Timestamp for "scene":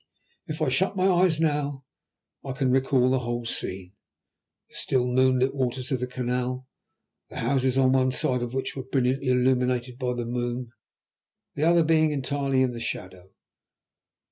3.45-3.93